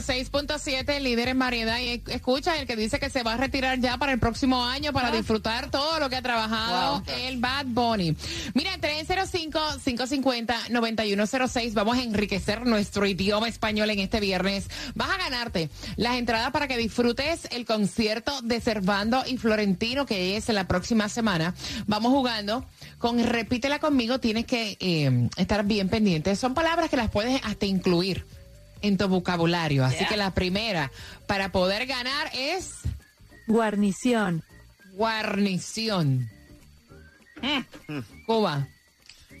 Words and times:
106.7, 0.00 1.00
líder 1.00 1.28
en 1.28 1.38
variedad. 1.38 1.78
Y 1.78 2.02
escucha 2.08 2.58
el 2.58 2.66
que 2.66 2.74
dice 2.74 2.98
que 2.98 3.10
se 3.10 3.22
va 3.22 3.34
a 3.34 3.36
retirar 3.36 3.78
ya 3.78 3.96
para 3.96 4.10
el 4.12 4.18
próximo 4.18 4.64
año 4.64 4.92
para 4.92 5.12
disfrutar 5.12 5.70
todo 5.70 6.00
lo 6.00 6.10
que 6.10 6.16
ha 6.16 6.22
trabajado 6.22 7.04
el 7.20 7.38
Bad 7.38 7.66
Bunny. 7.66 8.16
Mira, 8.54 8.76
305-550-9106. 8.78 11.74
Vamos 11.74 11.98
a 11.98 12.02
enriquecer 12.02 12.66
nuestro 12.66 13.06
idioma 13.06 13.46
español 13.46 13.88
en 13.90 14.00
este 14.00 14.18
viernes. 14.18 14.68
Vas 14.94 15.10
a 15.10 15.18
ganarte 15.18 15.70
las 15.96 16.16
entradas 16.16 16.50
para 16.50 16.66
que 16.66 16.76
disfrutes 16.76 17.46
el 17.52 17.64
concierto 17.64 18.42
de 18.42 18.60
Cervando 18.60 19.22
y 19.26 19.36
Florentino, 19.36 20.06
que 20.06 20.36
es 20.36 20.48
la 20.48 20.66
próxima 20.66 21.08
semana. 21.08 21.54
Vamos 21.86 22.12
jugando 22.12 22.66
con 22.98 23.22
Repítela 23.22 23.78
conmigo. 23.78 24.18
Tienes 24.18 24.46
que 24.46 24.76
eh, 24.80 25.28
estar 25.36 25.64
bien 25.64 25.88
pendiente. 25.88 26.34
Son 26.34 26.54
palabras 26.54 26.90
que 26.90 26.96
las 26.96 27.10
puedes 27.10 27.40
hasta 27.44 27.66
incluir 27.66 28.26
en 28.86 28.96
tu 28.98 29.08
vocabulario. 29.08 29.84
Así 29.84 30.04
que 30.06 30.16
la 30.16 30.32
primera 30.34 30.90
para 31.26 31.50
poder 31.50 31.86
ganar 31.86 32.30
es 32.34 32.80
Guarnición. 33.46 34.42
guarnición. 34.94 36.28
Cuba. 38.26 38.66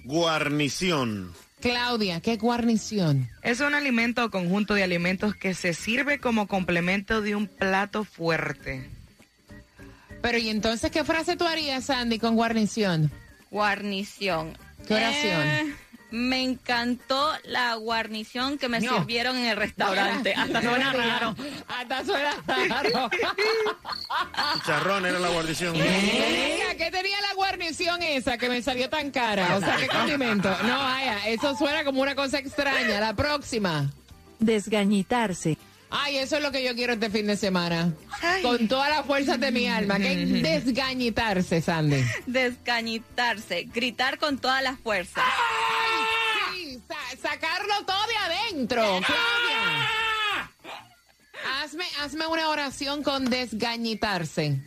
Guarnición. 0.04 1.32
Claudia, 1.60 2.20
¿qué 2.20 2.34
es 2.34 2.38
guarnición? 2.38 3.30
Es 3.42 3.60
un 3.60 3.74
alimento 3.74 4.24
o 4.24 4.30
conjunto 4.30 4.74
de 4.74 4.82
alimentos 4.82 5.34
que 5.34 5.54
se 5.54 5.72
sirve 5.72 6.18
como 6.18 6.46
complemento 6.46 7.22
de 7.22 7.34
un 7.34 7.46
plato 7.46 8.04
fuerte. 8.04 8.90
Pero 10.20 10.36
¿y 10.38 10.50
entonces 10.50 10.90
qué 10.90 11.04
frase 11.04 11.36
tú 11.36 11.46
harías, 11.46 11.84
Sandy, 11.86 12.18
con 12.18 12.34
guarnición? 12.34 13.10
Guarnición. 13.50 14.56
¿Qué 14.86 14.94
oración? 14.94 15.42
Eh, 15.46 15.74
me 16.10 16.42
encantó 16.42 17.32
la 17.44 17.74
guarnición 17.74 18.56
que 18.58 18.68
me 18.68 18.80
No. 18.80 18.98
sirvieron 18.98 19.36
en 19.36 19.46
el 19.46 19.56
restaurante. 19.56 20.32
Hasta 20.34 20.62
suena 20.62 20.92
raro. 20.92 21.34
Hasta 21.68 22.04
suena 22.04 22.36
raro. 22.46 23.10
Chicharrón 24.54 25.06
era 25.06 25.18
la 25.18 25.28
guarnición. 25.28 25.72
Venga, 25.72 26.74
¿Qué 26.76 26.90
tenía 26.90 27.20
la 27.20 27.34
guarnición 27.34 28.02
esa 28.02 28.38
que 28.38 28.48
me 28.48 28.62
salió 28.62 28.88
tan 28.88 29.10
cara? 29.10 29.56
O 29.56 29.60
sea, 29.60 29.76
¿qué 29.76 29.88
condimento? 29.88 30.50
No, 30.64 30.78
vaya, 30.78 31.28
eso 31.28 31.56
suena 31.56 31.84
como 31.84 32.02
una 32.02 32.14
cosa 32.14 32.38
extraña. 32.38 33.00
La 33.00 33.14
próxima. 33.14 33.90
Desgañitarse. 34.38 35.56
Ay, 35.96 36.16
eso 36.16 36.36
es 36.38 36.42
lo 36.42 36.50
que 36.50 36.64
yo 36.64 36.74
quiero 36.74 36.94
este 36.94 37.08
fin 37.08 37.26
de 37.28 37.36
semana. 37.36 37.92
Con 38.42 38.66
todas 38.66 38.90
las 38.90 39.06
fuerzas 39.06 39.38
de 39.38 39.52
mi 39.52 39.68
alma. 39.68 39.98
Que 39.98 40.22
es 40.24 40.42
desgañitarse, 40.42 41.60
Sandy. 41.62 42.02
Descañitarse. 42.26 43.68
Gritar 43.72 44.18
con 44.18 44.38
todas 44.38 44.60
las 44.62 44.78
fuerzas. 44.80 45.14
Sa- 45.14 45.22
sacarlo 47.16 47.74
todo 47.86 48.06
de 48.06 48.16
adentro. 48.16 48.82
Claudia. 49.04 50.50
Hazme, 51.62 51.84
hazme 52.02 52.26
una 52.26 52.48
oración 52.48 53.02
con 53.02 53.26
desgañitarse. 53.26 54.60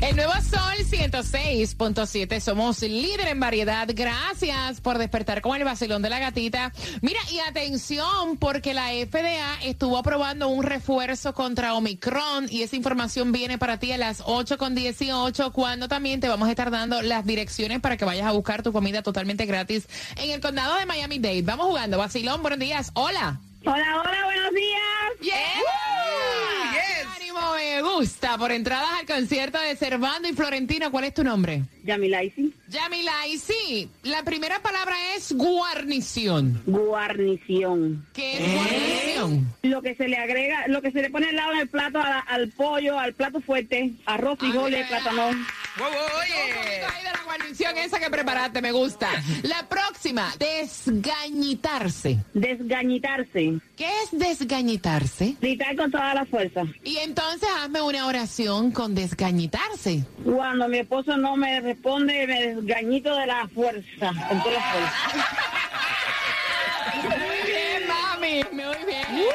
El 0.00 0.14
nuevo 0.14 0.32
Sol 0.34 0.76
106.7. 0.78 2.40
Somos 2.40 2.82
líder 2.82 3.28
en 3.28 3.40
variedad. 3.40 3.88
Gracias 3.92 4.80
por 4.80 4.96
despertar 4.96 5.40
con 5.40 5.56
el 5.56 5.64
vacilón 5.64 6.02
de 6.02 6.10
la 6.10 6.20
gatita. 6.20 6.72
Mira, 7.00 7.18
y 7.32 7.40
atención, 7.40 8.36
porque 8.38 8.74
la 8.74 8.90
FDA 8.90 9.60
estuvo 9.64 9.98
aprobando 9.98 10.48
un 10.48 10.62
refuerzo 10.62 11.34
contra 11.34 11.74
Omicron 11.74 12.46
y 12.48 12.62
esa 12.62 12.76
información 12.76 13.32
viene 13.32 13.58
para 13.58 13.78
ti 13.78 13.90
a 13.90 13.98
las 13.98 14.22
8.18, 14.22 15.50
cuando 15.50 15.88
también 15.88 16.20
te 16.20 16.28
vamos 16.28 16.46
a 16.46 16.52
estar 16.52 16.70
dando 16.70 17.02
las 17.02 17.26
direcciones 17.26 17.80
para 17.80 17.96
que 17.96 18.04
vayas 18.04 18.26
a 18.26 18.32
buscar 18.32 18.62
tu 18.62 18.72
comida 18.72 19.02
totalmente 19.02 19.46
gratis 19.46 19.88
en 20.16 20.30
el 20.30 20.40
condado 20.40 20.78
de 20.78 20.86
Miami-Dade. 20.86 21.42
Vamos 21.42 21.66
jugando. 21.66 21.98
Vacilón, 21.98 22.40
buenos 22.40 22.60
días. 22.60 22.92
Hola. 22.94 23.40
Hola, 23.64 24.00
hola, 24.00 24.24
buenos 24.24 24.54
días. 24.54 25.20
Yeah. 25.20 25.97
Me 27.58 27.82
gusta 27.82 28.38
por 28.38 28.52
entradas 28.52 28.88
al 29.00 29.06
concierto 29.06 29.58
de 29.60 29.74
Cervando 29.76 30.28
y 30.28 30.32
Florentino. 30.32 30.90
¿Cuál 30.92 31.04
es 31.04 31.14
tu 31.14 31.24
nombre? 31.24 31.62
Yamilaisi. 31.84 32.52
Yamila, 32.68 33.26
y 33.26 33.38
sí, 33.38 33.88
la 34.02 34.22
primera 34.22 34.60
palabra 34.60 34.94
es 35.16 35.32
guarnición. 35.32 36.62
Guarnición. 36.66 38.06
¿Qué 38.14 38.34
es 38.38 38.54
guarnición? 38.54 39.54
Lo 39.62 39.82
que 39.82 39.94
se 39.94 40.06
le 40.06 40.16
agrega, 40.18 40.68
lo 40.68 40.82
que 40.82 40.92
se 40.92 41.00
le 41.02 41.10
pone 41.10 41.30
al 41.30 41.36
lado 41.36 41.52
del 41.56 41.68
plato 41.68 41.98
a- 41.98 42.20
al 42.20 42.48
pollo, 42.50 42.98
al 42.98 43.14
plato 43.14 43.40
fuerte, 43.40 43.92
arroz, 44.06 44.38
frijoles, 44.38 44.84
Ah, 44.84 44.88
plátano. 44.88 45.22
Wow, 45.78 45.86
oye. 45.88 46.54
poquito 46.54 46.86
ahí 46.94 47.04
de 47.04 47.10
la 47.12 47.22
guarnición 47.24 47.78
esa 47.78 47.98
que 48.00 48.10
preparaste, 48.10 48.60
me 48.60 48.72
gusta. 48.72 49.08
La 49.44 49.66
próxima, 49.68 50.34
desgañitarse. 50.38 52.18
Desgañitarse. 52.34 53.58
¿Qué 53.76 53.86
es 54.02 54.10
desgañitarse? 54.12 55.36
Gritar 55.40 55.74
con 55.76 55.90
toda 55.90 56.12
la 56.14 56.26
fuerza. 56.26 56.64
Y 56.84 56.96
entonces 56.98 57.47
hazme 57.62 57.80
una 57.82 58.06
oración 58.06 58.70
con 58.72 58.94
desgañitarse. 58.94 60.04
Cuando 60.24 60.68
mi 60.68 60.78
esposo 60.78 61.16
no 61.16 61.36
me 61.36 61.60
responde, 61.60 62.26
me 62.26 62.54
desgañito 62.54 63.14
de 63.16 63.26
la 63.26 63.48
fuerza. 63.48 64.12
Con 64.28 64.42
toda 64.42 64.54
la 64.54 64.60
fuerza. 64.62 64.94
Muy 67.02 67.50
bien, 67.50 67.88
mami, 67.88 68.42
muy 68.52 68.84
bien. 68.86 69.26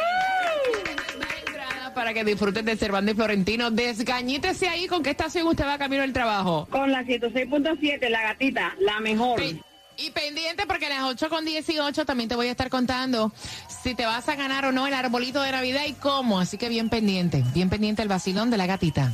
Para 1.95 2.13
que 2.13 2.23
disfruten 2.23 2.65
de 2.65 2.75
Cervando 2.75 3.11
y 3.11 3.15
Florentino. 3.15 3.69
Desgañítese 3.71 4.67
ahí 4.67 4.87
con 4.87 5.03
qué 5.03 5.11
estación 5.11 5.47
usted 5.47 5.65
va 5.65 5.77
camino 5.77 6.03
al 6.03 6.11
trabajo. 6.11 6.67
Con 6.69 6.91
la 6.91 7.03
106.7, 7.03 8.09
la 8.09 8.21
gatita, 8.23 8.75
la 8.79 8.99
mejor. 8.99 9.37
Pe- 9.39 9.57
Y 9.97 10.09
pendiente 10.11 10.65
porque 10.65 10.87
a 10.87 10.89
las 10.89 11.03
8 11.03 11.29
con 11.29 11.45
18 11.45 12.05
también 12.05 12.29
te 12.29 12.35
voy 12.35 12.47
a 12.47 12.51
estar 12.51 12.69
contando 12.69 13.31
si 13.83 13.93
te 13.95 14.05
vas 14.05 14.27
a 14.27 14.35
ganar 14.35 14.65
o 14.65 14.71
no 14.71 14.87
el 14.87 14.93
arbolito 14.93 15.41
de 15.41 15.51
Navidad 15.51 15.83
y 15.87 15.93
cómo. 15.93 16.39
Así 16.39 16.57
que 16.57 16.69
bien 16.69 16.89
pendiente, 16.89 17.43
bien 17.53 17.69
pendiente 17.69 18.01
el 18.01 18.07
vacilón 18.07 18.49
de 18.49 18.57
la 18.57 18.65
gatita. 18.65 19.11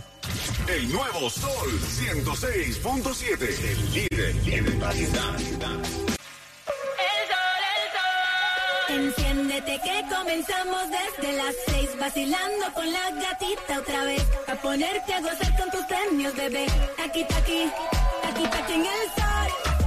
El 0.67 0.91
nuevo 0.91 1.29
Sol 1.29 1.79
106.7. 1.79 3.41
El 3.41 3.93
líder 3.93 4.35
en 4.53 4.79
variedad. 4.79 5.35
Enciéndete 8.89 9.79
que 9.83 10.03
comenzamos 10.09 10.81
desde 10.89 11.37
las 11.37 11.55
seis, 11.67 11.89
vacilando 11.99 12.73
con 12.73 12.91
la 12.91 13.11
gatita 13.11 13.79
otra 13.79 14.03
vez. 14.03 14.23
A 14.47 14.55
ponerte 14.55 15.13
a 15.13 15.21
gozar 15.21 15.57
con 15.59 15.69
tus 15.69 15.85
premios, 15.85 16.35
bebé. 16.35 16.65
Aquí, 17.03 17.23
aquí, 17.23 17.69
aquí, 18.23 18.45
aquí 18.45 18.73
en 18.73 18.81
el 18.81 19.11
sol. 19.15 19.18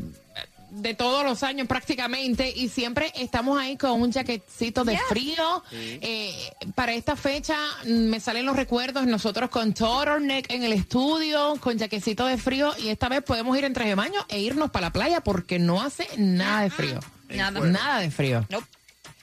de 0.74 0.94
todos 0.94 1.24
los 1.24 1.42
años 1.42 1.68
prácticamente, 1.68 2.52
y 2.54 2.68
siempre 2.68 3.12
estamos 3.16 3.58
ahí 3.58 3.76
con 3.76 4.02
un 4.02 4.12
jaquecito 4.12 4.84
de 4.84 4.98
frío. 5.08 5.62
Eh, 5.72 6.32
para 6.74 6.94
esta 6.94 7.16
fecha 7.16 7.56
mm, 7.84 7.90
me 7.90 8.20
salen 8.20 8.44
los 8.46 8.56
recuerdos, 8.56 9.06
nosotros 9.06 9.50
con 9.50 9.72
turtleneck 9.72 10.50
en 10.50 10.64
el 10.64 10.72
estudio, 10.72 11.56
con 11.60 11.78
jaquecito 11.78 12.26
de 12.26 12.38
frío, 12.38 12.72
y 12.78 12.88
esta 12.88 13.08
vez 13.08 13.22
podemos 13.22 13.56
ir 13.56 13.64
en 13.64 13.72
traje 13.72 13.90
de 13.90 13.94
baño 13.94 14.24
e 14.28 14.40
irnos 14.40 14.70
para 14.70 14.86
la 14.86 14.92
playa 14.92 15.20
porque 15.20 15.58
no 15.58 15.80
hace 15.80 16.08
nada 16.16 16.62
de 16.62 16.70
frío. 16.70 17.00
Nada. 17.28 17.60
Nada 17.60 18.00
de 18.00 18.10
frío. 18.10 18.46
Nope. 18.50 18.66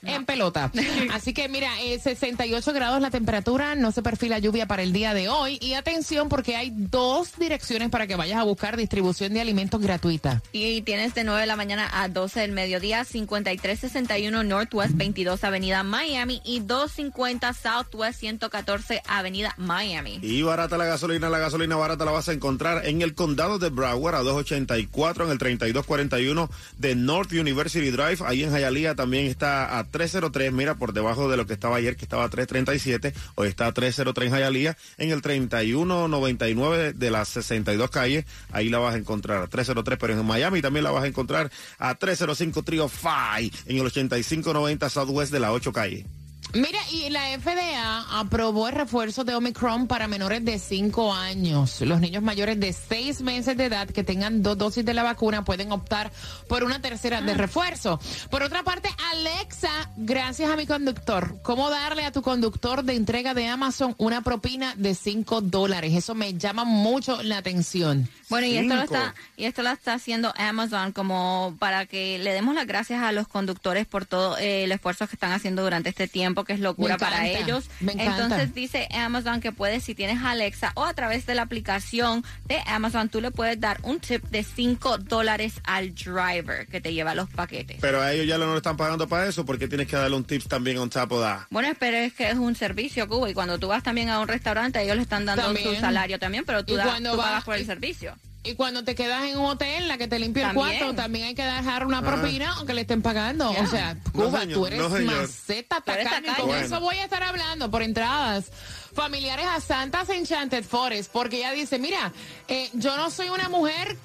En 0.02 0.24
pelota. 0.24 0.70
Así 1.12 1.32
que 1.32 1.48
mira, 1.48 1.80
eh, 1.80 1.98
68 1.98 2.72
grados 2.72 3.00
la 3.00 3.10
temperatura, 3.10 3.74
no 3.74 3.92
se 3.92 4.02
perfila 4.02 4.38
lluvia 4.38 4.66
para 4.66 4.82
el 4.82 4.92
día 4.92 5.14
de 5.14 5.28
hoy. 5.28 5.58
Y 5.60 5.74
atención 5.74 6.28
porque 6.28 6.56
hay 6.56 6.72
dos 6.74 7.38
direcciones 7.38 7.88
para 7.90 8.06
que 8.06 8.16
vayas 8.16 8.38
a 8.38 8.42
buscar 8.42 8.76
distribución 8.76 9.32
de 9.32 9.40
alimentos 9.40 9.80
gratuita. 9.80 10.42
Y 10.52 10.82
tienes 10.82 11.14
de 11.14 11.24
9 11.24 11.42
de 11.42 11.46
la 11.46 11.56
mañana 11.56 11.88
a 11.92 12.08
12 12.08 12.40
del 12.40 12.52
mediodía, 12.52 13.04
5361 13.04 14.42
Northwest 14.42 14.94
22 14.96 15.44
Avenida 15.44 15.82
Miami 15.82 16.40
y 16.44 16.60
250 16.60 17.52
Southwest 17.54 18.20
114 18.20 19.02
Avenida 19.06 19.54
Miami. 19.56 20.18
Y 20.22 20.42
barata 20.42 20.76
la 20.78 20.84
gasolina, 20.84 21.28
la 21.28 21.38
gasolina 21.38 21.76
barata 21.76 22.04
la 22.04 22.10
vas 22.10 22.28
a 22.28 22.32
encontrar 22.32 22.86
en 22.86 23.02
el 23.02 23.14
condado 23.14 23.58
de 23.58 23.70
Broward 23.70 24.16
a 24.16 24.22
284 24.22 25.26
en 25.26 25.30
el 25.30 25.38
3241 25.38 26.50
de 26.78 26.94
North 26.96 27.32
University 27.32 27.90
Drive. 27.90 28.18
Ahí 28.24 28.42
en 28.42 28.52
Hialeah 28.52 28.94
también 28.94 29.26
está 29.26 29.78
a 29.78 29.84
303, 29.92 30.52
mira, 30.52 30.74
por 30.74 30.92
debajo 30.92 31.30
de 31.30 31.36
lo 31.36 31.46
que 31.46 31.52
estaba 31.52 31.76
ayer, 31.76 31.96
que 31.96 32.04
estaba 32.04 32.24
a 32.24 32.28
337, 32.28 33.14
hoy 33.36 33.48
está 33.48 33.66
a 33.66 33.72
303 33.72 34.32
en 34.32 34.38
Hialeah. 34.38 34.76
En 34.98 35.10
el 35.10 35.22
3199 35.22 36.94
de 36.94 37.10
las 37.10 37.28
62 37.28 37.90
calles, 37.90 38.24
ahí 38.50 38.68
la 38.68 38.78
vas 38.78 38.96
a 38.96 38.98
encontrar 38.98 39.42
a 39.42 39.46
303, 39.46 39.98
pero 40.00 40.14
en 40.14 40.26
Miami 40.26 40.60
también 40.60 40.82
la 40.82 40.90
vas 40.90 41.04
a 41.04 41.06
encontrar 41.06 41.52
a 41.78 41.94
305 41.94 42.62
Trio 42.64 42.88
Five 42.88 43.52
en 43.66 43.76
el 43.76 43.86
8590 43.86 44.90
Southwest 44.90 45.32
de 45.32 45.40
la 45.40 45.52
8 45.52 45.72
calle. 45.72 46.06
Mira, 46.54 46.78
y 46.90 47.08
la 47.08 47.38
FDA 47.38 48.18
aprobó 48.20 48.68
el 48.68 48.74
refuerzo 48.74 49.24
de 49.24 49.34
Omicron 49.34 49.86
para 49.86 50.06
menores 50.06 50.44
de 50.44 50.58
5 50.58 51.14
años. 51.14 51.80
Los 51.80 52.00
niños 52.00 52.22
mayores 52.22 52.60
de 52.60 52.74
6 52.74 53.22
meses 53.22 53.56
de 53.56 53.64
edad 53.64 53.88
que 53.88 54.04
tengan 54.04 54.42
dos 54.42 54.58
dosis 54.58 54.84
de 54.84 54.92
la 54.92 55.02
vacuna 55.02 55.46
pueden 55.46 55.72
optar 55.72 56.12
por 56.48 56.62
una 56.62 56.82
tercera 56.82 57.22
de 57.22 57.32
refuerzo. 57.32 57.98
Por 58.30 58.42
otra 58.42 58.62
parte, 58.64 58.90
Alexa, 59.12 59.90
gracias 59.96 60.50
a 60.50 60.56
mi 60.56 60.66
conductor, 60.66 61.40
¿cómo 61.42 61.70
darle 61.70 62.04
a 62.04 62.12
tu 62.12 62.20
conductor 62.20 62.84
de 62.84 62.96
entrega 62.96 63.32
de 63.32 63.48
Amazon 63.48 63.94
una 63.96 64.20
propina 64.20 64.74
de 64.76 64.94
5 64.94 65.40
dólares? 65.40 65.94
Eso 65.94 66.14
me 66.14 66.34
llama 66.34 66.64
mucho 66.64 67.22
la 67.22 67.38
atención. 67.38 68.08
Bueno, 68.28 68.46
y 68.46 68.56
esto, 68.56 68.74
lo 68.74 68.82
está, 68.82 69.14
y 69.36 69.44
esto 69.44 69.62
lo 69.62 69.70
está 69.70 69.94
haciendo 69.94 70.32
Amazon 70.36 70.92
como 70.92 71.56
para 71.58 71.84
que 71.86 72.18
le 72.18 72.32
demos 72.32 72.54
las 72.54 72.66
gracias 72.66 73.02
a 73.02 73.12
los 73.12 73.28
conductores 73.28 73.86
por 73.86 74.06
todo 74.06 74.38
eh, 74.38 74.64
el 74.64 74.72
esfuerzo 74.72 75.06
que 75.06 75.16
están 75.16 75.32
haciendo 75.32 75.62
durante 75.62 75.90
este 75.90 76.08
tiempo, 76.08 76.41
que 76.44 76.52
es 76.54 76.60
locura 76.60 76.96
para 76.98 77.26
ellos. 77.28 77.64
Entonces 77.80 78.54
dice 78.54 78.88
Amazon 78.94 79.40
que 79.40 79.52
puedes, 79.52 79.84
si 79.84 79.94
tienes 79.94 80.22
Alexa 80.22 80.72
o 80.74 80.84
a 80.84 80.94
través 80.94 81.26
de 81.26 81.34
la 81.34 81.42
aplicación 81.42 82.24
de 82.46 82.60
Amazon, 82.66 83.08
tú 83.08 83.20
le 83.20 83.30
puedes 83.30 83.60
dar 83.60 83.78
un 83.82 84.00
tip 84.00 84.22
de 84.30 84.42
5 84.42 84.98
dólares 84.98 85.54
al 85.64 85.94
driver 85.94 86.66
que 86.66 86.80
te 86.80 86.92
lleva 86.92 87.14
los 87.14 87.28
paquetes. 87.30 87.78
Pero 87.80 88.00
a 88.02 88.12
ellos 88.12 88.26
ya 88.26 88.38
no 88.38 88.50
le 88.52 88.56
están 88.58 88.76
pagando 88.76 89.08
para 89.08 89.26
eso, 89.26 89.44
porque 89.44 89.68
tienes 89.68 89.86
que 89.86 89.96
darle 89.96 90.16
un 90.16 90.24
tips 90.24 90.48
también 90.48 90.78
on 90.78 90.90
top 90.90 91.12
of 91.12 91.22
that. 91.22 91.40
Bueno, 91.50 91.68
pero 91.78 91.96
es 91.96 92.12
que 92.12 92.30
es 92.30 92.36
un 92.38 92.54
servicio, 92.54 93.08
Cuba, 93.08 93.30
y 93.30 93.34
cuando 93.34 93.58
tú 93.58 93.68
vas 93.68 93.82
también 93.82 94.08
a 94.10 94.20
un 94.20 94.28
restaurante, 94.28 94.82
ellos 94.82 94.96
le 94.96 95.02
están 95.02 95.24
dando 95.24 95.42
También. 95.44 95.74
su 95.74 95.80
salario 95.80 96.18
también, 96.18 96.44
pero 96.44 96.64
tú, 96.64 96.74
Y 96.74 96.76
da- 96.76 96.84
cuando 96.84 97.12
tú 97.12 97.16
vas- 97.18 97.26
pagas 97.26 97.44
por 97.44 97.56
el 97.56 97.66
servicio. 97.66 98.14
Y 98.44 98.54
cuando 98.56 98.82
te 98.82 98.96
quedas 98.96 99.22
en 99.24 99.38
un 99.38 99.46
hotel, 99.46 99.86
la 99.86 99.98
que 99.98 100.08
te 100.08 100.18
limpia 100.18 100.48
el 100.48 100.54
cuarto, 100.54 100.94
también 100.94 101.26
hay 101.28 101.34
que 101.34 101.44
dejar 101.44 101.86
una 101.86 102.02
propina 102.02 102.54
aunque 102.56 102.74
le 102.74 102.80
estén 102.80 103.00
pagando. 103.00 103.48
O 103.50 103.66
sea, 103.68 103.94
No, 103.94 104.24
Cuba, 104.24 104.40
señor, 104.40 104.58
tú 104.58 104.66
eres 104.66 104.80
no, 104.80 104.88
maceta 104.88 105.80
tacaño. 105.80 106.34
con 106.36 106.46
Bueno. 106.46 106.66
eso 106.66 106.80
voy 106.80 106.96
a 106.96 107.04
estar 107.04 107.22
hablando 107.22 107.70
por 107.70 107.82
entradas 107.82 108.46
familiares 108.94 109.46
a 109.46 109.60
Santas 109.60 110.08
Enchanted 110.10 110.64
Forest, 110.64 111.10
porque 111.12 111.38
ella 111.38 111.52
dice, 111.52 111.78
mira, 111.78 112.12
eh, 112.48 112.68
yo 112.74 112.96
no 112.96 113.10
soy 113.10 113.28
una 113.28 113.48
mujer 113.48 113.96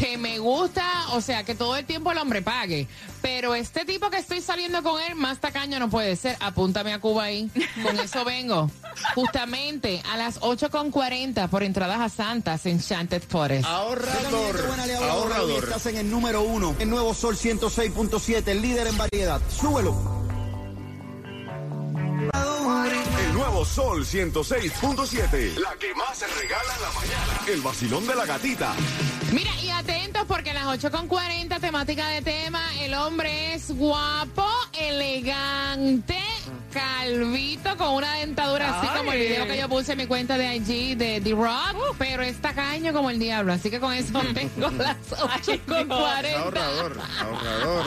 que 0.00 0.18
me 0.18 0.38
gusta, 0.38 0.84
o 1.12 1.20
sea, 1.20 1.44
que 1.44 1.54
todo 1.54 1.76
el 1.76 1.84
tiempo 1.84 2.12
el 2.12 2.18
hombre 2.18 2.42
pague. 2.42 2.88
Pero 3.22 3.54
este 3.54 3.84
tipo 3.84 4.10
que 4.10 4.18
estoy 4.18 4.40
saliendo 4.40 4.82
con 4.82 5.00
él, 5.00 5.14
más 5.14 5.40
tacaño 5.40 5.78
no 5.78 5.88
puede 5.88 6.16
ser. 6.16 6.36
Apúntame 6.40 6.92
a 6.92 7.00
Cuba 7.00 7.24
ahí. 7.24 7.50
Con 7.82 7.98
eso 7.98 8.24
vengo. 8.24 8.70
Justamente 9.14 10.02
a 10.10 10.16
las 10.16 10.40
8.40 10.40 11.48
por 11.48 11.62
entradas 11.62 12.00
a 12.00 12.08
Santas 12.08 12.66
Enchanted 12.66 13.22
Forest. 13.22 13.66
Ahorrador. 13.66 14.60
Ahorrador. 15.08 15.64
Estás 15.64 15.86
en 15.86 15.96
el 15.96 16.10
número 16.10 16.42
uno, 16.42 16.74
el 16.78 16.90
nuevo 16.90 17.14
Sol 17.14 17.36
106.7, 17.36 18.48
el 18.48 18.62
líder 18.62 18.88
en 18.88 18.98
variedad. 18.98 19.40
Súbelo. 19.48 20.13
Sol 23.64 24.04
106.7. 24.04 25.56
La 25.56 25.74
que 25.78 25.94
más 25.94 26.18
se 26.18 26.26
regala 26.26 26.74
en 26.74 26.82
la 26.82 26.92
mañana. 26.92 27.40
El 27.46 27.60
vacilón 27.62 28.06
de 28.06 28.14
la 28.14 28.26
gatita. 28.26 28.74
Mira, 29.32 29.50
y 29.60 29.70
atentos 29.70 30.24
porque 30.28 30.50
a 30.50 30.54
las 30.54 30.66
8.40, 30.66 31.60
temática 31.60 32.08
de 32.08 32.22
tema, 32.22 32.62
el 32.80 32.94
hombre 32.94 33.54
es 33.54 33.70
guapo, 33.76 34.46
elegante, 34.72 36.18
calvito, 36.74 37.76
con 37.76 37.94
una 37.94 38.16
dentadura 38.16 38.78
así 38.78 38.88
Ay. 38.90 38.98
como 38.98 39.12
el 39.12 39.18
video 39.20 39.46
que 39.46 39.56
yo 39.56 39.68
puse 39.68 39.92
en 39.92 39.98
mi 39.98 40.06
cuenta 40.06 40.36
de 40.36 40.56
IG 40.56 40.98
de 40.98 41.20
The 41.22 41.30
Rock, 41.30 41.94
pero 41.98 42.22
es 42.22 42.36
tacaño 42.38 42.92
como 42.92 43.10
el 43.10 43.18
diablo. 43.18 43.52
Así 43.52 43.70
que 43.70 43.78
con 43.80 43.92
eso 43.92 44.20
tengo 44.34 44.70
las 44.70 44.96
8.40. 45.10 46.34
Ahorrador. 46.34 47.00
Ahorrador. 47.20 47.84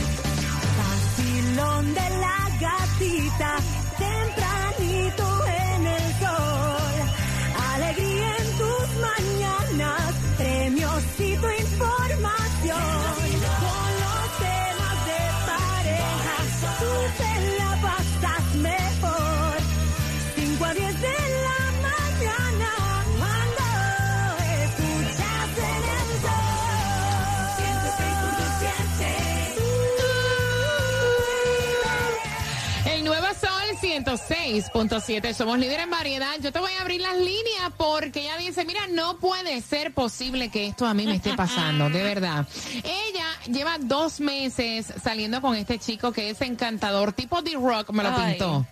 106.7. 34.45 35.33
Somos 35.33 35.57
líder 35.57 35.79
en 35.81 35.89
variedad. 35.89 36.35
Yo 36.39 36.51
te 36.51 36.59
voy 36.59 36.71
a 36.77 36.81
abrir 36.81 37.01
las 37.01 37.17
líneas 37.17 37.71
porque 37.77 38.21
ella 38.21 38.37
dice, 38.37 38.63
mira, 38.65 38.87
no 38.87 39.17
puede 39.17 39.61
ser 39.61 39.93
posible 39.93 40.49
que 40.49 40.67
esto 40.67 40.85
a 40.85 40.93
mí 40.93 41.05
me 41.05 41.15
esté 41.15 41.33
pasando, 41.33 41.89
de 41.89 42.03
verdad. 42.03 42.47
Ella 42.83 43.25
lleva 43.51 43.77
dos 43.79 44.19
meses 44.19 44.93
saliendo 45.03 45.41
con 45.41 45.55
este 45.55 45.79
chico 45.79 46.11
que 46.11 46.29
es 46.29 46.41
encantador, 46.41 47.13
tipo 47.13 47.41
D-Rock, 47.41 47.89
me 47.91 48.03
lo 48.03 48.09
Ay. 48.09 48.31
pintó. 48.31 48.65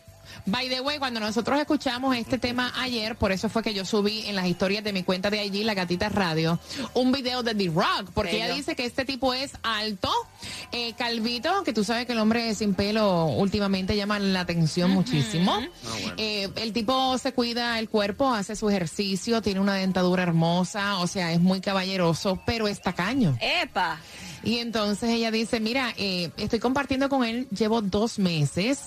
By 0.45 0.69
the 0.69 0.81
way, 0.81 0.99
cuando 0.99 1.19
nosotros 1.19 1.59
escuchamos 1.59 2.15
este 2.15 2.37
tema 2.37 2.73
ayer, 2.77 3.15
por 3.15 3.31
eso 3.31 3.49
fue 3.49 3.63
que 3.63 3.73
yo 3.73 3.85
subí 3.85 4.25
en 4.27 4.35
las 4.35 4.45
historias 4.47 4.83
de 4.83 4.93
mi 4.93 5.03
cuenta 5.03 5.29
de 5.29 5.39
allí, 5.39 5.63
La 5.63 5.73
Gatita 5.73 6.09
Radio, 6.09 6.59
un 6.93 7.11
video 7.11 7.43
de 7.43 7.55
The-Rock, 7.55 8.11
porque 8.13 8.35
ella 8.35 8.53
dice 8.53 8.75
que 8.75 8.85
este 8.85 9.05
tipo 9.05 9.33
es 9.33 9.53
alto, 9.63 10.09
eh, 10.71 10.93
calvito, 10.93 11.63
que 11.63 11.73
tú 11.73 11.83
sabes 11.83 12.05
que 12.05 12.13
el 12.13 12.19
hombre 12.19 12.53
sin 12.55 12.73
pelo 12.73 13.25
últimamente 13.25 13.95
llama 13.95 14.19
la 14.19 14.41
atención 14.41 14.91
muchísimo. 14.91 15.59
Eh, 16.17 16.49
el 16.55 16.73
tipo 16.73 17.17
se 17.17 17.33
cuida 17.33 17.79
el 17.79 17.89
cuerpo, 17.89 18.33
hace 18.33 18.55
su 18.55 18.69
ejercicio, 18.69 19.41
tiene 19.41 19.59
una 19.59 19.75
dentadura 19.75 20.23
hermosa, 20.23 20.97
o 20.99 21.07
sea, 21.07 21.31
es 21.31 21.39
muy 21.39 21.61
caballeroso, 21.61 22.41
pero 22.45 22.67
es 22.67 22.81
tacaño. 22.81 23.37
¡Epa! 23.39 23.99
Y 24.43 24.59
entonces 24.59 25.09
ella 25.09 25.31
dice, 25.31 25.59
mira, 25.59 25.93
eh, 25.97 26.29
estoy 26.37 26.59
compartiendo 26.59 27.07
con 27.09 27.23
él, 27.23 27.47
llevo 27.49 27.81
dos 27.81 28.19
meses. 28.19 28.79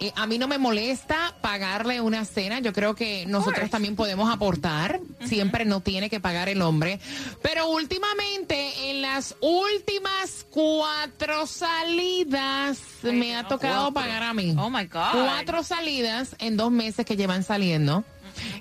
Eh, 0.00 0.12
a 0.16 0.26
mí 0.26 0.38
no 0.38 0.48
me 0.48 0.58
molesta 0.58 1.34
pagarle 1.40 2.00
una 2.00 2.24
cena. 2.24 2.60
Yo 2.60 2.72
creo 2.72 2.94
que 2.94 3.26
nosotros 3.26 3.68
también 3.70 3.94
podemos 3.94 4.32
aportar. 4.32 5.00
Siempre 5.24 5.64
no 5.64 5.80
tiene 5.80 6.08
que 6.08 6.20
pagar 6.20 6.48
el 6.48 6.62
hombre. 6.62 6.98
Pero 7.42 7.68
últimamente, 7.70 8.90
en 8.90 9.02
las 9.02 9.36
últimas 9.40 10.46
cuatro 10.50 11.46
salidas, 11.46 12.78
me 13.02 13.36
ha 13.36 13.46
tocado 13.46 13.92
pagar 13.92 14.22
a 14.22 14.32
mí. 14.32 14.54
Oh 14.58 14.70
my 14.70 14.84
God. 14.86 15.12
Cuatro 15.12 15.62
salidas 15.62 16.36
en 16.38 16.56
dos 16.56 16.70
meses 16.70 17.04
que 17.04 17.16
llevan 17.16 17.42
saliendo. 17.42 18.04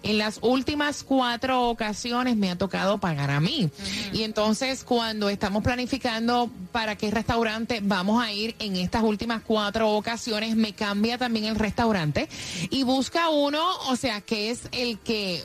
En 0.03 0.17
las 0.17 0.39
últimas 0.41 1.03
cuatro 1.03 1.69
ocasiones 1.69 2.35
me 2.35 2.51
ha 2.51 2.57
tocado 2.57 2.99
pagar 2.99 3.31
a 3.31 3.39
mí. 3.39 3.69
Y 4.13 4.23
entonces 4.23 4.83
cuando 4.83 5.29
estamos 5.29 5.63
planificando 5.63 6.49
para 6.71 6.95
qué 6.95 7.11
restaurante 7.11 7.79
vamos 7.81 8.23
a 8.23 8.31
ir 8.31 8.55
en 8.59 8.75
estas 8.75 9.03
últimas 9.03 9.41
cuatro 9.43 9.91
ocasiones, 9.91 10.55
me 10.55 10.73
cambia 10.73 11.17
también 11.17 11.45
el 11.45 11.55
restaurante 11.55 12.29
y 12.69 12.83
busca 12.83 13.29
uno, 13.29 13.63
o 13.89 13.95
sea, 13.95 14.21
que 14.21 14.51
es 14.51 14.61
el 14.71 14.99
que 14.99 15.43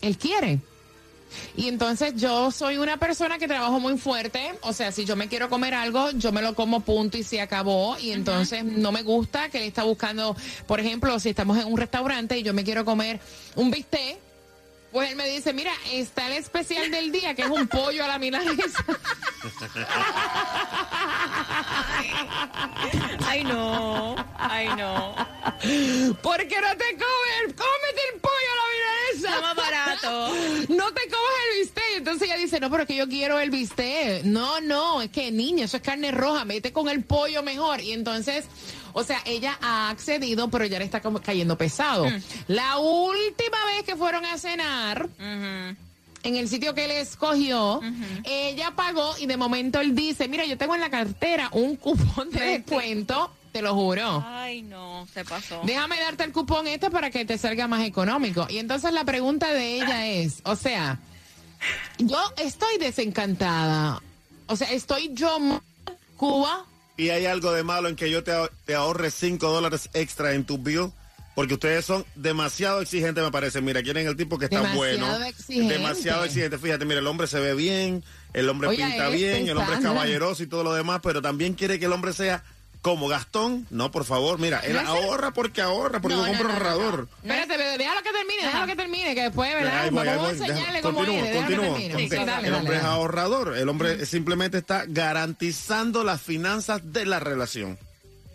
él 0.00 0.18
quiere. 0.18 0.60
Y 1.56 1.68
entonces 1.68 2.14
yo 2.16 2.50
soy 2.50 2.78
una 2.78 2.96
persona 2.96 3.38
que 3.38 3.48
trabajo 3.48 3.80
muy 3.80 3.98
fuerte, 3.98 4.54
o 4.62 4.72
sea, 4.72 4.92
si 4.92 5.04
yo 5.04 5.16
me 5.16 5.28
quiero 5.28 5.48
comer 5.48 5.74
algo, 5.74 6.10
yo 6.12 6.32
me 6.32 6.42
lo 6.42 6.54
como 6.54 6.80
punto 6.80 7.16
y 7.16 7.22
se 7.22 7.40
acabó. 7.40 7.96
Y 7.98 8.12
entonces 8.12 8.64
no 8.64 8.92
me 8.92 9.02
gusta 9.02 9.48
que 9.48 9.58
él 9.58 9.64
está 9.64 9.84
buscando, 9.84 10.36
por 10.66 10.80
ejemplo, 10.80 11.18
si 11.18 11.30
estamos 11.30 11.58
en 11.58 11.66
un 11.66 11.76
restaurante 11.78 12.38
y 12.38 12.42
yo 12.42 12.54
me 12.54 12.64
quiero 12.64 12.84
comer 12.84 13.20
un 13.56 13.70
bistec, 13.70 14.18
pues 14.94 15.10
él 15.10 15.16
me 15.16 15.26
dice, 15.28 15.52
mira, 15.52 15.72
está 15.90 16.28
el 16.28 16.34
especial 16.34 16.88
del 16.88 17.10
día, 17.10 17.34
que 17.34 17.42
es 17.42 17.48
un 17.48 17.66
pollo 17.66 18.04
a 18.04 18.06
la 18.06 18.16
milanesa. 18.16 18.84
Ay, 23.26 23.42
no. 23.42 24.14
Ay, 24.38 24.68
no. 24.76 25.16
¿Por 26.22 26.46
qué 26.46 26.60
no 26.60 26.76
te 26.76 26.96
comes? 26.96 27.54
Cómete 27.56 28.02
el 28.14 28.20
pollo 28.20 28.50
a 28.52 28.56
la 28.60 28.66
milanesa. 28.70 29.93
Está 29.93 29.93
No 30.04 30.92
te 30.92 31.02
comes 31.02 31.34
el 31.52 31.60
bistec. 31.60 31.96
Entonces 31.96 32.28
ella 32.28 32.36
dice, 32.36 32.60
no, 32.60 32.70
pero 32.70 32.82
es 32.82 32.88
que 32.88 32.96
yo 32.96 33.08
quiero 33.08 33.38
el 33.40 33.50
bistec. 33.50 34.24
No, 34.24 34.60
no, 34.60 35.02
es 35.02 35.10
que 35.10 35.30
niña, 35.30 35.64
eso 35.64 35.76
es 35.76 35.82
carne 35.82 36.10
roja, 36.10 36.44
mete 36.44 36.72
con 36.72 36.88
el 36.88 37.02
pollo 37.04 37.42
mejor. 37.42 37.80
Y 37.80 37.92
entonces, 37.92 38.44
o 38.92 39.04
sea, 39.04 39.20
ella 39.24 39.58
ha 39.60 39.90
accedido, 39.90 40.48
pero 40.48 40.64
ya 40.66 40.78
le 40.78 40.84
está 40.84 41.00
como 41.00 41.20
cayendo 41.20 41.58
pesado. 41.58 42.06
La 42.48 42.78
última 42.78 43.64
vez 43.66 43.84
que 43.84 43.96
fueron 43.96 44.24
a 44.24 44.38
cenar, 44.38 45.08
en 45.18 46.36
el 46.36 46.48
sitio 46.48 46.74
que 46.74 46.86
él 46.86 46.90
escogió, 46.92 47.80
ella 48.24 48.72
pagó 48.74 49.14
y 49.18 49.26
de 49.26 49.36
momento 49.36 49.80
él 49.80 49.94
dice, 49.94 50.28
mira, 50.28 50.44
yo 50.44 50.56
tengo 50.56 50.74
en 50.74 50.80
la 50.80 50.90
cartera 50.90 51.48
un 51.52 51.76
cupón 51.76 52.30
de 52.30 52.58
descuento, 52.58 53.30
te 53.54 53.62
lo 53.62 53.72
juro. 53.72 54.24
Ay, 54.26 54.62
no, 54.62 55.06
se 55.14 55.24
pasó. 55.24 55.60
Déjame 55.64 55.96
darte 56.00 56.24
el 56.24 56.32
cupón 56.32 56.66
este 56.66 56.90
para 56.90 57.08
que 57.10 57.24
te 57.24 57.38
salga 57.38 57.68
más 57.68 57.86
económico. 57.86 58.48
Y 58.50 58.58
entonces 58.58 58.92
la 58.92 59.04
pregunta 59.04 59.52
de 59.54 59.76
ella 59.76 60.08
es, 60.08 60.40
o 60.42 60.56
sea, 60.56 60.98
yo 61.98 62.18
estoy 62.36 62.78
desencantada. 62.78 64.02
O 64.48 64.56
sea, 64.56 64.72
estoy 64.72 65.10
yo 65.14 65.38
Cuba. 66.16 66.66
Y 66.96 67.10
hay 67.10 67.26
algo 67.26 67.52
de 67.52 67.62
malo 67.62 67.88
en 67.88 67.94
que 67.94 68.10
yo 68.10 68.24
te, 68.24 68.32
ahor- 68.32 68.50
te 68.64 68.74
ahorre 68.74 69.12
5 69.12 69.48
dólares 69.48 69.88
extra 69.94 70.32
en 70.34 70.44
tu 70.44 70.58
bill. 70.58 70.90
Porque 71.36 71.54
ustedes 71.54 71.84
son 71.84 72.04
demasiado 72.16 72.80
exigentes, 72.80 73.22
me 73.22 73.30
parece. 73.32 73.60
Mira, 73.60 73.82
quieren 73.82 74.06
el 74.06 74.16
tipo 74.16 74.36
que 74.38 74.44
está 74.46 74.58
Demasiado 74.62 74.78
bueno. 75.08 75.24
exigente. 75.26 75.74
Demasiado 75.74 76.24
exigente. 76.24 76.58
Fíjate, 76.58 76.84
mira, 76.84 76.98
el 77.00 77.06
hombre 77.08 77.26
se 77.28 77.38
ve 77.40 77.54
bien, 77.54 78.04
el 78.32 78.48
hombre 78.48 78.68
Oye, 78.68 78.78
pinta 78.84 79.06
este, 79.06 79.16
bien, 79.16 79.48
el 79.48 79.56
hombre 79.56 79.74
es 79.76 79.80
caballeroso 79.80 80.42
y 80.42 80.46
todo 80.48 80.62
lo 80.64 80.74
demás, 80.74 81.00
pero 81.02 81.22
también 81.22 81.54
quiere 81.54 81.78
que 81.80 81.86
el 81.86 81.92
hombre 81.92 82.12
sea 82.12 82.44
como 82.84 83.08
Gastón. 83.08 83.66
No, 83.70 83.90
por 83.90 84.04
favor, 84.04 84.38
mira, 84.38 84.60
él 84.60 84.74
No 84.74 84.80
es 84.80 84.84
el- 84.84 84.90
ahorra 84.90 85.30
porque 85.32 85.62
ahorra, 85.62 86.00
porque 86.02 86.16
No, 86.16 86.26
compra 86.26 86.42
no, 86.42 86.48
no, 86.50 86.50
no, 86.50 86.54
ahorrador. 86.68 87.08
Espérate, 87.22 87.56
déjalo 87.78 88.02
que 88.02 88.12
termine, 88.12 88.42
déjalo 88.44 88.66
que 88.66 88.76
termine, 88.76 89.14
que 89.14 89.22
después, 89.22 89.54
¿verdad? 89.54 89.80
Ahí 89.84 89.90
voy, 89.90 90.06
ahí 90.06 90.16
Vamos 90.16 90.28
a 90.28 90.32
enseñarle 90.32 90.80
cómo 90.82 90.98
continúo, 90.98 91.22
viene, 91.22 91.30
déjalo 91.34 91.48
que 91.48 91.56
continúo. 91.56 91.76
termine. 91.78 92.04
Entonces, 92.04 92.18
Sí, 92.20 92.26
dale, 92.26 92.46
el 92.46 92.52
dale, 92.52 92.56
hombre 92.62 92.76
es 92.76 92.84
ahorrador, 92.84 93.56
el 93.56 93.68
hombre 93.70 94.04
simplemente 94.04 94.58
está 94.58 94.84
garantizando 94.86 96.04
las 96.04 96.20
finanzas 96.20 96.82
de 96.92 97.06
la 97.06 97.20
relación. 97.20 97.78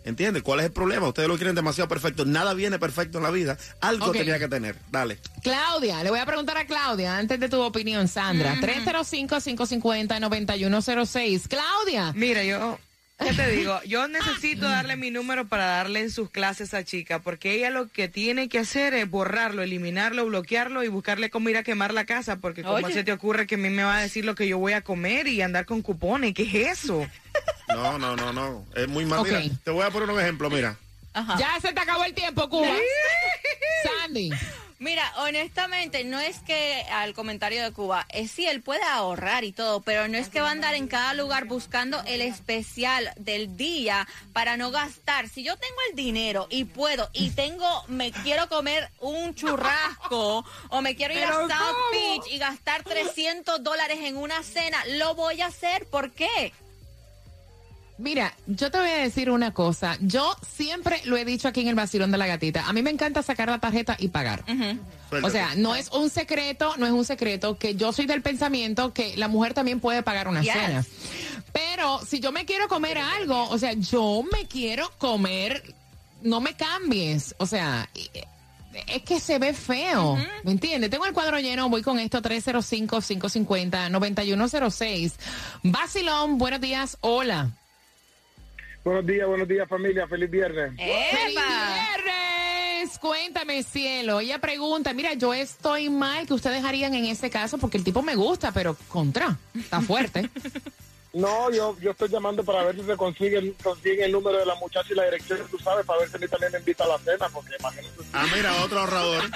¿Entiendes? 0.04 0.42
¿Cuál 0.42 0.60
es 0.60 0.66
el 0.66 0.72
problema? 0.72 1.06
Ustedes 1.08 1.28
lo 1.28 1.36
quieren 1.36 1.54
demasiado 1.54 1.86
perfecto. 1.86 2.24
Nada 2.24 2.54
viene 2.54 2.78
perfecto 2.78 3.18
en 3.18 3.24
la 3.24 3.30
vida. 3.30 3.58
Algo 3.82 4.10
tenía 4.12 4.38
que 4.38 4.48
tener. 4.48 4.74
Dale. 4.90 5.18
Claudia, 5.42 6.02
le 6.02 6.08
voy 6.10 6.18
a 6.18 6.24
preguntar 6.26 6.56
a 6.56 6.64
Claudia 6.66 7.18
antes 7.18 7.38
de 7.38 7.48
tu 7.50 7.60
opinión, 7.60 8.08
Sandra. 8.08 8.56
305-550-9106. 8.60 11.48
Claudia. 11.48 12.12
Mira, 12.14 12.42
yo, 12.44 12.78
¿qué 13.20 13.32
te 13.34 13.50
digo? 13.50 13.80
Yo 13.86 14.08
necesito 14.08 14.68
darle 14.68 14.96
mi 14.96 15.10
número 15.10 15.46
para 15.46 15.66
darle 15.66 16.00
en 16.00 16.10
sus 16.10 16.30
clases 16.30 16.74
a 16.74 16.84
chica, 16.84 17.20
porque 17.20 17.52
ella 17.54 17.70
lo 17.70 17.88
que 17.88 18.08
tiene 18.08 18.48
que 18.48 18.58
hacer 18.58 18.94
es 18.94 19.08
borrarlo, 19.08 19.62
eliminarlo, 19.62 20.26
bloquearlo 20.26 20.82
y 20.82 20.88
buscarle 20.88 21.30
cómo 21.30 21.48
ir 21.48 21.56
a 21.56 21.62
quemar 21.62 21.94
la 21.94 22.04
casa, 22.04 22.36
porque 22.36 22.62
como 22.62 22.74
Oye. 22.74 22.92
se 22.92 23.04
te 23.04 23.12
ocurre 23.12 23.46
que 23.46 23.54
a 23.54 23.58
mí 23.58 23.70
me 23.70 23.84
va 23.84 23.98
a 23.98 24.02
decir 24.02 24.24
lo 24.24 24.34
que 24.34 24.48
yo 24.48 24.58
voy 24.58 24.72
a 24.72 24.82
comer 24.82 25.28
y 25.28 25.42
andar 25.42 25.66
con 25.66 25.82
cupones, 25.82 26.34
¿qué 26.34 26.42
es 26.42 26.78
eso? 26.78 27.06
No, 27.68 27.98
no, 27.98 28.16
no, 28.16 28.32
no. 28.32 28.66
Es 28.74 28.88
muy 28.88 29.04
mal. 29.06 29.22
Mira, 29.22 29.42
te 29.62 29.70
voy 29.70 29.84
a 29.84 29.90
poner 29.90 30.10
un 30.10 30.20
ejemplo, 30.20 30.50
mira. 30.50 30.76
Ya 31.38 31.58
se 31.60 31.72
te 31.72 31.80
acabó 31.80 32.04
el 32.04 32.14
tiempo, 32.14 32.48
Cuba. 32.48 32.68
Sandy. 33.84 34.30
Mira, 34.80 35.12
honestamente, 35.18 36.04
no 36.04 36.18
es 36.18 36.38
que 36.38 36.86
al 36.90 37.12
comentario 37.12 37.62
de 37.62 37.70
Cuba, 37.70 38.06
es 38.08 38.30
sí, 38.30 38.46
él 38.46 38.62
puede 38.62 38.82
ahorrar 38.82 39.44
y 39.44 39.52
todo, 39.52 39.82
pero 39.82 40.08
no 40.08 40.16
es 40.16 40.30
que 40.30 40.40
va 40.40 40.48
a 40.48 40.52
andar 40.52 40.74
en 40.74 40.88
cada 40.88 41.12
lugar 41.12 41.44
buscando 41.44 42.02
el 42.06 42.22
especial 42.22 43.12
del 43.18 43.58
día 43.58 44.08
para 44.32 44.56
no 44.56 44.70
gastar. 44.70 45.28
Si 45.28 45.42
yo 45.42 45.54
tengo 45.58 45.76
el 45.90 45.96
dinero 45.96 46.46
y 46.48 46.64
puedo, 46.64 47.10
y 47.12 47.28
tengo, 47.28 47.84
me 47.88 48.10
quiero 48.10 48.48
comer 48.48 48.88
un 49.00 49.34
churrasco, 49.34 50.46
o 50.70 50.80
me 50.80 50.96
quiero 50.96 51.12
ir 51.12 51.24
a 51.24 51.30
South. 51.30 51.76
Beach 51.92 52.32
y 52.32 52.38
gastar 52.38 52.82
300 52.82 53.62
dólares 53.62 53.98
en 54.00 54.16
una 54.16 54.42
cena, 54.42 54.82
lo 54.96 55.14
voy 55.14 55.42
a 55.42 55.48
hacer. 55.48 55.84
¿Por 55.90 56.10
qué? 56.10 56.54
Mira, 58.00 58.34
yo 58.46 58.70
te 58.70 58.78
voy 58.78 58.88
a 58.88 58.96
decir 58.96 59.30
una 59.30 59.52
cosa. 59.52 59.98
Yo 60.00 60.34
siempre 60.56 61.02
lo 61.04 61.18
he 61.18 61.24
dicho 61.26 61.48
aquí 61.48 61.60
en 61.60 61.68
el 61.68 61.74
vacilón 61.74 62.10
de 62.10 62.16
la 62.18 62.26
gatita. 62.26 62.66
A 62.66 62.72
mí 62.72 62.82
me 62.82 62.88
encanta 62.90 63.22
sacar 63.22 63.48
la 63.50 63.58
tarjeta 63.58 63.96
y 63.98 64.08
pagar. 64.08 64.42
O 65.22 65.28
sea, 65.30 65.54
no 65.56 65.74
es 65.76 65.88
un 65.90 66.08
secreto, 66.08 66.74
no 66.78 66.86
es 66.86 66.92
un 66.92 67.04
secreto 67.04 67.58
que 67.58 67.74
yo 67.74 67.92
soy 67.92 68.06
del 68.06 68.22
pensamiento 68.22 68.94
que 68.94 69.16
la 69.18 69.28
mujer 69.28 69.52
también 69.54 69.80
puede 69.80 70.02
pagar 70.02 70.28
una 70.28 70.40
Yes. 70.42 70.52
cena. 70.54 70.84
Pero 71.52 72.00
si 72.06 72.20
yo 72.20 72.32
me 72.32 72.44
quiero 72.46 72.68
comer 72.68 72.96
algo, 72.98 73.48
o 73.50 73.58
sea, 73.58 73.72
yo 73.74 74.22
me 74.32 74.46
quiero 74.46 74.90
comer, 74.98 75.74
no 76.22 76.40
me 76.40 76.54
cambies. 76.54 77.34
O 77.38 77.44
sea, 77.46 77.88
eh, 77.94 78.24
es 78.86 79.02
que 79.02 79.18
se 79.20 79.38
ve 79.38 79.52
feo, 79.52 80.16
¿me 80.44 80.52
entiendes? 80.52 80.88
Tengo 80.90 81.04
el 81.06 81.12
cuadro 81.12 81.38
lleno, 81.38 81.68
voy 81.68 81.82
con 81.82 81.98
esto 81.98 82.22
305-550-9106. 82.22 85.12
Vacilón, 85.64 86.38
buenos 86.38 86.60
días, 86.60 86.96
hola. 87.00 87.50
Buenos 88.84 89.06
días, 89.06 89.26
buenos 89.28 89.46
días 89.48 89.68
familia, 89.68 90.06
feliz 90.08 90.30
viernes. 90.30 90.72
¡Feliz 90.76 91.36
viernes! 91.36 92.98
Cuéntame, 92.98 93.62
cielo. 93.62 94.20
Ella 94.20 94.38
pregunta, 94.38 94.92
mira, 94.94 95.12
yo 95.14 95.34
estoy 95.34 95.90
mal, 95.90 96.26
¿qué 96.26 96.32
ustedes 96.34 96.64
harían 96.64 96.94
en 96.94 97.04
ese 97.04 97.28
caso? 97.30 97.58
Porque 97.58 97.76
el 97.76 97.84
tipo 97.84 98.02
me 98.02 98.14
gusta, 98.14 98.52
pero 98.52 98.76
contra, 98.88 99.36
está 99.54 99.80
fuerte. 99.80 100.28
No, 101.12 101.50
yo, 101.50 101.76
yo 101.80 101.90
estoy 101.90 102.08
llamando 102.08 102.44
para 102.44 102.62
ver 102.62 102.76
si 102.76 102.84
se 102.86 102.96
consigue, 102.96 103.36
el- 103.38 103.56
consigue 103.60 104.04
el 104.04 104.12
número 104.12 104.38
de 104.38 104.46
la 104.46 104.54
muchacha 104.54 104.92
y 104.92 104.94
la 104.94 105.06
dirección, 105.06 105.40
tú 105.50 105.58
sabes, 105.58 105.84
para 105.84 105.98
ver 105.98 106.08
si 106.08 106.14
a 106.14 106.20
mí 106.20 106.28
también 106.28 106.52
me 106.52 106.60
invita 106.60 106.84
a 106.84 106.86
la 106.86 106.98
cena, 107.00 107.28
porque 107.32 107.50
imagínate. 107.58 107.90
Ah, 108.12 108.26
mira, 108.32 108.54
otro 108.62 108.78
ahorrador. 108.78 109.24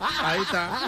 Ahí 0.00 0.40
está. 0.40 0.80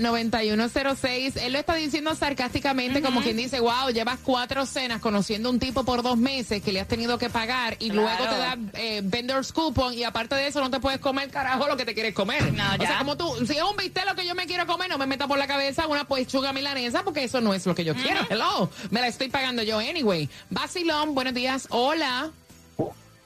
305-550-9106. 0.00 1.36
Él 1.42 1.52
lo 1.52 1.58
está 1.58 1.74
diciendo 1.74 2.14
sarcásticamente, 2.14 3.02
como 3.02 3.20
quien 3.22 3.36
dice, 3.36 3.60
wow, 3.60 3.90
llevas 3.92 4.18
cuatro 4.22 4.64
cenas 4.66 5.00
conociendo 5.00 5.48
a 5.48 5.52
un 5.52 5.58
tipo 5.58 5.84
por 5.84 6.02
dos 6.02 6.16
meses 6.16 6.62
que 6.62 6.72
le 6.72 6.80
has 6.80 6.88
tenido 6.88 7.18
que 7.18 7.28
pagar 7.30 7.76
y 7.78 7.90
Claro. 7.90 8.02
luego 8.18 8.24
te 8.32 8.38
da 8.38 8.56
eh, 8.74 9.00
vendor's 9.04 9.52
coupon 9.52 9.92
y 9.94 10.04
aparte 10.04 10.34
de 10.34 10.46
eso 10.46 10.60
no 10.60 10.70
te 10.70 10.80
puedes 10.80 11.00
comer 11.00 11.28
carajo 11.30 11.66
lo 11.68 11.76
que 11.76 11.84
te 11.84 11.92
quieres 11.94 12.14
comer. 12.14 12.52
No, 12.52 12.64
o 12.74 12.76
sea, 12.86 12.98
como 12.98 13.16
tú, 13.16 13.34
si 13.46 13.56
es 13.56 13.62
un 13.62 13.76
bistec 13.76 14.06
lo 14.06 14.14
que 14.14 14.26
yo 14.26 14.34
me 14.34 14.46
quiero 14.46 14.66
comer, 14.66 14.88
no 14.88 14.96
me 14.98 15.06
meta 15.06 15.26
por 15.26 15.38
la 15.38 15.46
cabeza 15.46 15.86
una 15.86 16.04
pechuga 16.04 16.52
milanesa 16.52 17.02
porque 17.02 17.24
eso 17.24 17.40
no 17.40 17.54
es 17.54 17.66
lo 17.66 17.74
que 17.74 17.84
yo 17.84 17.94
quiero. 17.94 18.20
Hello, 18.30 18.70
me 18.90 19.00
la 19.00 19.08
estoy 19.08 19.28
pagando 19.28 19.62
yo 19.62 19.78
anyway. 19.78 20.28
Vacilón, 20.50 21.14
buenos 21.14 21.34
días, 21.34 21.66
hola. 21.70 22.30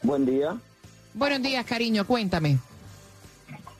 Buen 0.05 0.27
día. 0.27 0.57
Buenos 1.15 1.43
días, 1.43 1.65
cariño, 1.65 2.07
cuéntame. 2.07 2.59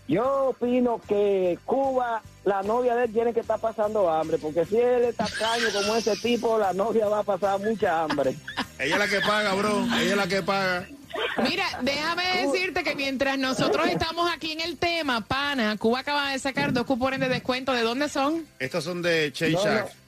Yo 0.09 0.49
opino 0.49 1.01
que 1.07 1.59
Cuba, 1.65 2.23
la 2.45 2.63
novia 2.63 2.95
de 2.97 3.05
él 3.05 3.13
tiene 3.13 3.33
que 3.35 3.41
estar 3.41 3.61
pasando 3.61 4.11
hambre, 4.11 4.39
porque 4.39 4.65
si 4.65 4.77
él 4.77 5.05
es 5.05 5.17
tacaño 5.17 5.67
como 5.73 5.97
ese 5.97 6.17
tipo, 6.17 6.59
la 6.59 6.73
novia 6.73 7.09
va 7.09 7.21
a 7.21 7.23
pasar 7.23 7.61
mucha 7.61 8.03
hambre. 8.03 8.35
Ella 8.79 8.95
es 8.95 8.99
la 8.99 9.09
que 9.09 9.21
paga, 9.21 9.55
bro. 9.55 9.85
Ella 9.85 10.01
es 10.01 10.17
la 10.17 10.27
que 10.27 10.43
paga. 10.43 10.89
Mira, 11.49 11.65
déjame 11.83 12.25
decirte 12.43 12.83
que 12.83 12.95
mientras 12.97 13.39
nosotros 13.39 13.87
estamos 13.87 14.31
aquí 14.33 14.53
en 14.53 14.61
el 14.61 14.79
tema, 14.79 15.21
pana, 15.21 15.77
Cuba 15.79 16.01
acaba 16.01 16.33
de 16.33 16.39
sacar 16.39 16.73
dos 16.73 16.85
cupones 16.85 17.21
de 17.21 17.29
descuento. 17.29 17.73
¿De 17.73 17.83
dónde 17.83 18.09
son? 18.09 18.47
Estos 18.59 18.83
son 18.83 19.01
de 19.03 19.31
Shake 19.33 19.53
No, 19.53 19.63
Shack. 19.63 20.04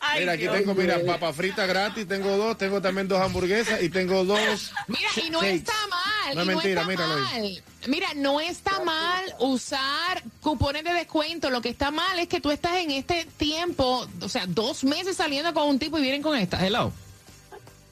Ay, 0.00 0.20
Mira, 0.20 0.32
aquí 0.32 0.42
Dios. 0.42 0.54
tengo, 0.56 0.74
mira, 0.74 1.00
papa 1.04 1.32
frita 1.32 1.66
gratis, 1.66 2.06
tengo 2.06 2.36
dos, 2.36 2.56
tengo 2.56 2.80
también 2.80 3.08
dos 3.08 3.20
hamburguesas 3.20 3.82
y 3.82 3.88
tengo 3.88 4.24
dos. 4.24 4.72
Mira, 4.86 5.08
y 5.24 5.30
no 5.30 5.42
está 5.42 5.72
mal. 5.88 6.34
No 6.36 6.40
es 6.42 6.46
y 6.46 6.48
mentira, 6.50 6.84
no 6.84 6.90
está 6.90 7.04
míralo 7.06 7.26
ahí. 7.26 7.54
mal. 7.54 7.62
Mira, 7.90 8.08
no 8.14 8.40
está 8.40 8.80
mal 8.84 9.24
usar 9.40 10.22
cupones 10.40 10.84
de 10.84 10.92
descuento. 10.92 11.50
Lo 11.50 11.60
que 11.60 11.70
está 11.70 11.90
mal 11.90 12.18
es 12.18 12.28
que 12.28 12.40
tú 12.40 12.50
estás 12.50 12.76
en 12.76 12.90
este 12.92 13.26
tiempo, 13.36 14.06
o 14.20 14.28
sea, 14.28 14.44
dos 14.46 14.84
meses 14.84 15.16
saliendo 15.16 15.52
con 15.54 15.68
un 15.68 15.78
tipo 15.78 15.98
y 15.98 16.02
vienen 16.02 16.22
con 16.22 16.36
esta. 16.36 16.64
Hello. 16.64 16.92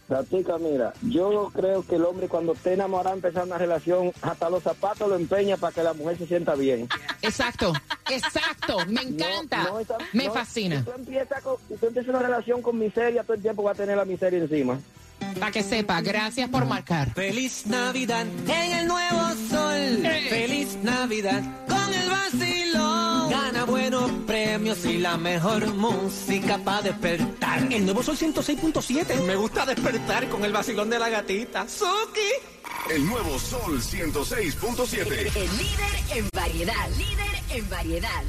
Gatica, 0.08 0.56
mira, 0.58 0.92
yo 1.02 1.50
creo 1.52 1.84
que 1.84 1.96
el 1.96 2.04
hombre 2.04 2.28
cuando 2.28 2.52
esté 2.52 2.74
enamorado 2.74 3.16
empezar 3.16 3.44
una 3.44 3.58
relación, 3.58 4.12
hasta 4.22 4.48
los 4.48 4.62
zapatos 4.62 5.08
lo 5.08 5.16
empeña 5.16 5.56
para 5.56 5.72
que 5.72 5.82
la 5.82 5.94
mujer 5.94 6.16
se 6.18 6.26
sienta 6.28 6.54
bien. 6.54 6.88
Exacto, 7.22 7.72
exacto. 8.10 8.76
Me 8.86 9.02
encanta. 9.02 9.64
No, 9.64 9.70
no, 9.72 9.80
esa- 9.80 9.96
Me 10.12 10.26
no, 10.26 10.32
fascina. 10.34 10.78
Si 10.78 10.84
tú, 10.84 10.92
empiezas 10.96 11.42
con- 11.42 11.56
si 11.68 11.74
tú 11.74 11.86
empiezas 11.86 12.08
una 12.10 12.20
relación 12.22 12.62
con 12.62 12.78
miseria, 12.78 13.24
todo 13.24 13.34
el 13.34 13.42
tiempo 13.42 13.64
va 13.64 13.72
a 13.72 13.74
tener 13.74 13.96
la 13.96 14.04
miseria 14.04 14.38
encima. 14.38 14.78
Para 15.40 15.50
que 15.50 15.62
sepa, 15.62 16.00
gracias 16.02 16.48
por 16.50 16.66
marcar. 16.66 17.12
Feliz 17.14 17.66
Navidad 17.66 18.26
en 18.46 18.72
el 18.78 18.86
nuevo 18.86 19.22
sol. 19.50 20.06
Feliz 20.30 20.76
Navidad 20.82 21.42
con 21.86 21.94
el 21.94 22.10
vacilón. 22.10 23.30
Gana 23.30 23.64
buenos 23.64 24.10
premios 24.26 24.84
y 24.84 24.98
la 24.98 25.16
mejor 25.16 25.66
música 25.74 26.58
para 26.58 26.82
despertar. 26.82 27.72
El 27.72 27.84
nuevo 27.84 28.02
sol 28.02 28.16
106.7. 28.16 29.22
Me 29.22 29.36
gusta 29.36 29.64
despertar 29.64 30.28
con 30.28 30.44
el 30.44 30.52
vacilón 30.52 30.90
de 30.90 30.98
la 30.98 31.08
gatita. 31.08 31.66
Suki. 31.68 32.56
El 32.90 33.04
nuevo 33.04 33.38
Sol 33.38 33.80
106.7. 33.80 35.36
El 35.36 35.58
líder 35.58 36.16
en 36.16 36.28
variedad. 36.32 36.88
Líder 36.96 37.42
en 37.50 37.68
variedad. 37.68 38.22